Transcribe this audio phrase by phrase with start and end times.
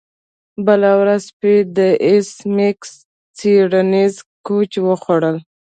[0.65, 2.89] بله ورځ سپي د ایس میکس
[3.37, 4.13] څیړنیز
[4.47, 5.23] کوچ وخوړ